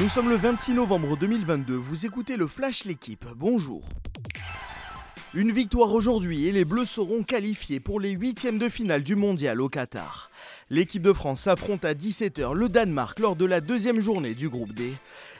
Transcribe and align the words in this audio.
Nous 0.00 0.08
sommes 0.08 0.28
le 0.28 0.34
26 0.34 0.72
novembre 0.72 1.16
2022, 1.16 1.74
vous 1.74 2.04
écoutez 2.04 2.36
le 2.36 2.48
Flash 2.48 2.84
L'équipe, 2.84 3.26
bonjour. 3.36 3.82
Une 5.36 5.50
victoire 5.50 5.92
aujourd'hui 5.92 6.46
et 6.46 6.52
les 6.52 6.64
Bleus 6.64 6.84
seront 6.84 7.24
qualifiés 7.24 7.80
pour 7.80 7.98
les 7.98 8.12
huitièmes 8.12 8.58
de 8.58 8.68
finale 8.68 9.02
du 9.02 9.16
mondial 9.16 9.60
au 9.60 9.68
Qatar. 9.68 10.30
L'équipe 10.70 11.02
de 11.02 11.12
France 11.12 11.48
affronte 11.48 11.84
à 11.84 11.92
17h 11.92 12.52
le 12.52 12.68
Danemark 12.68 13.18
lors 13.18 13.34
de 13.34 13.44
la 13.44 13.60
deuxième 13.60 14.00
journée 14.00 14.34
du 14.34 14.48
groupe 14.48 14.72
D. 14.72 14.92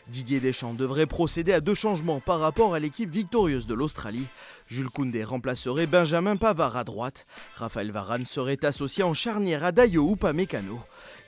Didier 0.08 0.40
Deschamps 0.40 0.74
devrait 0.74 1.06
procéder 1.06 1.52
à 1.52 1.60
deux 1.60 1.76
changements 1.76 2.18
par 2.18 2.40
rapport 2.40 2.74
à 2.74 2.80
l'équipe 2.80 3.08
victorieuse 3.08 3.68
de 3.68 3.74
l'Australie. 3.74 4.26
Jules 4.68 4.90
Koundé 4.90 5.22
remplacerait 5.22 5.86
Benjamin 5.86 6.34
Pavard 6.34 6.76
à 6.76 6.82
droite. 6.82 7.24
Raphaël 7.54 7.92
Varane 7.92 8.26
serait 8.26 8.64
associé 8.64 9.04
en 9.04 9.14
charnière 9.14 9.62
à 9.62 9.70
Dayo 9.70 10.10
ou 10.10 10.16
Pamecano. 10.16 10.80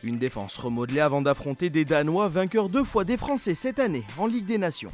Une 0.02 0.18
défense 0.18 0.56
remodelée 0.56 1.00
avant 1.00 1.22
d'affronter 1.22 1.70
des 1.70 1.84
Danois 1.84 2.28
vainqueurs 2.28 2.68
deux 2.68 2.84
fois 2.84 3.04
des 3.04 3.16
Français 3.16 3.54
cette 3.54 3.78
année 3.78 4.02
en 4.18 4.26
Ligue 4.26 4.46
des 4.46 4.58
Nations. 4.58 4.92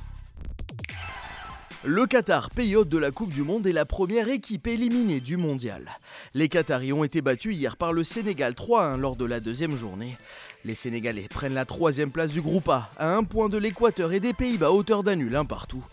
Le 1.84 2.06
Qatar, 2.06 2.50
pays 2.50 2.76
hôte 2.76 2.88
de 2.88 2.98
la 2.98 3.10
Coupe 3.10 3.34
du 3.34 3.42
Monde, 3.42 3.66
est 3.66 3.72
la 3.72 3.84
première 3.84 4.28
équipe 4.28 4.68
éliminée 4.68 5.18
du 5.18 5.36
mondial. 5.36 5.98
Les 6.32 6.48
Qataris 6.48 6.92
ont 6.92 7.02
été 7.02 7.22
battus 7.22 7.56
hier 7.56 7.76
par 7.76 7.92
le 7.92 8.04
Sénégal 8.04 8.52
3-1 8.52 9.00
lors 9.00 9.16
de 9.16 9.24
la 9.24 9.40
deuxième 9.40 9.74
journée. 9.74 10.16
Les 10.64 10.76
Sénégalais 10.76 11.26
prennent 11.28 11.54
la 11.54 11.64
troisième 11.64 12.12
place 12.12 12.30
du 12.30 12.40
groupe 12.40 12.68
A, 12.68 12.88
à 12.98 13.16
un 13.16 13.24
point 13.24 13.48
de 13.48 13.58
l'Équateur 13.58 14.12
et 14.12 14.20
des 14.20 14.32
Pays-Bas, 14.32 14.70
hauteur 14.70 15.02
d'un 15.02 15.16
nul 15.16 15.34
un 15.34 15.44
partout. 15.44 15.84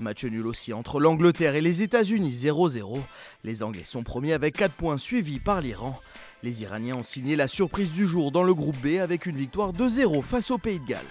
Match 0.00 0.24
nul 0.24 0.48
aussi 0.48 0.72
entre 0.72 0.98
l'Angleterre 0.98 1.54
et 1.54 1.60
les 1.60 1.80
États-Unis 1.80 2.36
0-0. 2.42 2.98
Les 3.44 3.62
Anglais 3.62 3.84
sont 3.84 4.02
premiers 4.02 4.32
avec 4.32 4.56
4 4.56 4.72
points 4.72 4.98
suivis 4.98 5.38
par 5.38 5.60
l'Iran. 5.60 5.96
Les 6.42 6.62
Iraniens 6.62 6.96
ont 6.96 7.04
signé 7.04 7.36
la 7.36 7.46
surprise 7.46 7.92
du 7.92 8.08
jour 8.08 8.32
dans 8.32 8.42
le 8.42 8.52
groupe 8.52 8.78
B 8.82 8.98
avec 9.00 9.26
une 9.26 9.36
victoire 9.36 9.72
2-0 9.72 10.22
face 10.22 10.50
au 10.50 10.58
Pays 10.58 10.80
de 10.80 10.86
Galles. 10.86 11.04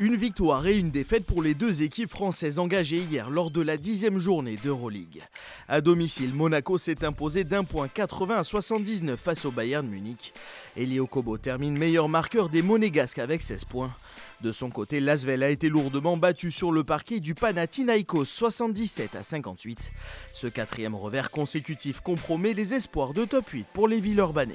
Une 0.00 0.16
victoire 0.16 0.66
et 0.66 0.78
une 0.78 0.90
défaite 0.90 1.26
pour 1.26 1.42
les 1.42 1.52
deux 1.52 1.82
équipes 1.82 2.08
françaises 2.08 2.58
engagées 2.58 3.02
hier 3.02 3.28
lors 3.28 3.50
de 3.50 3.60
la 3.60 3.76
dixième 3.76 4.18
journée 4.18 4.56
d'Euroleague. 4.64 5.22
À 5.68 5.82
domicile, 5.82 6.32
Monaco 6.32 6.78
s'est 6.78 7.04
imposé 7.04 7.44
d'un 7.44 7.64
point 7.64 7.86
80 7.86 8.38
à 8.38 8.42
79 8.42 9.20
face 9.20 9.44
au 9.44 9.50
Bayern 9.50 9.86
Munich. 9.86 10.32
Elio 10.74 11.06
Kobo 11.06 11.36
termine 11.36 11.76
meilleur 11.76 12.08
marqueur 12.08 12.48
des 12.48 12.62
Monégasques 12.62 13.18
avec 13.18 13.42
16 13.42 13.66
points. 13.66 13.92
De 14.40 14.52
son 14.52 14.70
côté, 14.70 15.00
Lasvel 15.00 15.42
a 15.42 15.50
été 15.50 15.68
lourdement 15.68 16.16
battu 16.16 16.50
sur 16.50 16.72
le 16.72 16.82
parquet 16.82 17.20
du 17.20 17.34
Panathinaikos 17.34 18.24
77 18.24 19.16
à 19.16 19.22
58. 19.22 19.92
Ce 20.32 20.46
quatrième 20.46 20.94
revers 20.94 21.30
consécutif 21.30 22.00
compromet 22.00 22.54
les 22.54 22.72
espoirs 22.72 23.12
de 23.12 23.26
top 23.26 23.46
8 23.50 23.66
pour 23.74 23.86
les 23.86 24.00
Villeurbanais. 24.00 24.54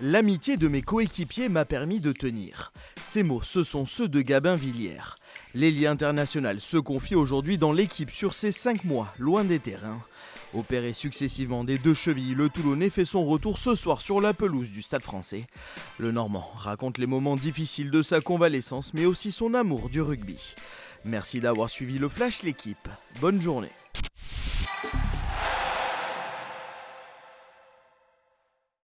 L'amitié 0.00 0.56
de 0.56 0.68
mes 0.68 0.80
coéquipiers 0.80 1.48
m'a 1.48 1.64
permis 1.64 1.98
de 1.98 2.12
tenir. 2.12 2.72
Ces 3.02 3.24
mots, 3.24 3.42
ce 3.42 3.64
sont 3.64 3.84
ceux 3.84 4.06
de 4.06 4.20
Gabin 4.20 4.54
Villière. 4.54 5.18
L'ailier 5.54 5.88
international 5.88 6.60
se 6.60 6.76
confie 6.76 7.16
aujourd'hui 7.16 7.58
dans 7.58 7.72
l'équipe 7.72 8.12
sur 8.12 8.32
ses 8.32 8.52
5 8.52 8.84
mois, 8.84 9.12
loin 9.18 9.42
des 9.42 9.58
terrains. 9.58 10.00
Opéré 10.54 10.92
successivement 10.92 11.64
des 11.64 11.78
deux 11.78 11.94
chevilles, 11.94 12.34
le 12.36 12.48
Toulonnais 12.48 12.90
fait 12.90 13.04
son 13.04 13.24
retour 13.24 13.58
ce 13.58 13.74
soir 13.74 14.00
sur 14.00 14.20
la 14.20 14.34
pelouse 14.34 14.70
du 14.70 14.82
Stade 14.82 15.02
français. 15.02 15.44
Le 15.98 16.12
Normand 16.12 16.48
raconte 16.54 16.98
les 16.98 17.06
moments 17.06 17.36
difficiles 17.36 17.90
de 17.90 18.04
sa 18.04 18.20
convalescence, 18.20 18.94
mais 18.94 19.04
aussi 19.04 19.32
son 19.32 19.52
amour 19.52 19.88
du 19.88 20.00
rugby. 20.00 20.54
Merci 21.04 21.40
d'avoir 21.40 21.70
suivi 21.70 21.98
le 21.98 22.08
Flash 22.08 22.44
l'équipe. 22.44 22.88
Bonne 23.20 23.42
journée. 23.42 23.72